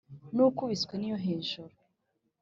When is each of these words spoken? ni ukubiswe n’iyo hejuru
ni 0.33 0.41
ukubiswe 0.47 0.93
n’iyo 0.97 1.17
hejuru 1.25 1.73